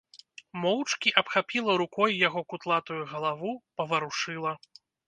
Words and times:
Моўчкі 0.63 1.13
абхапіла 1.21 1.75
рукой 1.83 2.17
яго 2.27 2.45
кудлатую 2.55 3.01
галаву, 3.13 3.57
паварушыла. 3.81 4.61